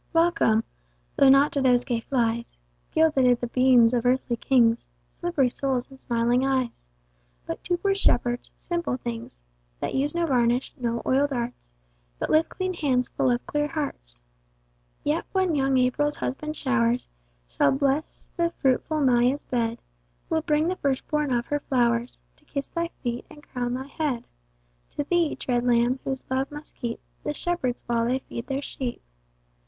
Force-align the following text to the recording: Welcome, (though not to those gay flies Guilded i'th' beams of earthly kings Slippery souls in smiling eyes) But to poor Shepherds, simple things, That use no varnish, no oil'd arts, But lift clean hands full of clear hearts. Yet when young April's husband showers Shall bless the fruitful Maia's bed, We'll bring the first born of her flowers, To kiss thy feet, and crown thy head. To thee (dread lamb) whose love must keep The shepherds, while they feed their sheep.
Welcome, 0.13 0.63
(though 1.15 1.29
not 1.29 1.51
to 1.51 1.61
those 1.61 1.85
gay 1.85 1.99
flies 1.99 2.57
Guilded 2.89 3.27
i'th' 3.27 3.51
beams 3.53 3.93
of 3.93 4.03
earthly 4.03 4.35
kings 4.35 4.87
Slippery 5.11 5.51
souls 5.51 5.91
in 5.91 5.99
smiling 5.99 6.43
eyes) 6.43 6.89
But 7.45 7.63
to 7.65 7.77
poor 7.77 7.93
Shepherds, 7.93 8.51
simple 8.57 8.97
things, 8.97 9.39
That 9.79 9.93
use 9.93 10.15
no 10.15 10.25
varnish, 10.25 10.73
no 10.75 11.03
oil'd 11.05 11.31
arts, 11.31 11.71
But 12.17 12.31
lift 12.31 12.49
clean 12.49 12.73
hands 12.73 13.09
full 13.09 13.29
of 13.29 13.45
clear 13.45 13.67
hearts. 13.67 14.23
Yet 15.03 15.23
when 15.33 15.53
young 15.53 15.77
April's 15.77 16.15
husband 16.15 16.55
showers 16.55 17.07
Shall 17.47 17.71
bless 17.73 18.31
the 18.35 18.51
fruitful 18.59 19.01
Maia's 19.01 19.43
bed, 19.43 19.83
We'll 20.31 20.41
bring 20.41 20.67
the 20.67 20.77
first 20.77 21.07
born 21.09 21.31
of 21.31 21.45
her 21.45 21.59
flowers, 21.59 22.17
To 22.37 22.45
kiss 22.45 22.69
thy 22.69 22.87
feet, 23.03 23.27
and 23.29 23.43
crown 23.43 23.75
thy 23.75 23.85
head. 23.85 24.25
To 24.95 25.03
thee 25.03 25.35
(dread 25.39 25.63
lamb) 25.63 25.99
whose 26.03 26.23
love 26.27 26.49
must 26.51 26.73
keep 26.73 26.99
The 27.23 27.35
shepherds, 27.35 27.83
while 27.85 28.05
they 28.07 28.17
feed 28.17 28.47
their 28.47 28.63
sheep. 28.63 29.03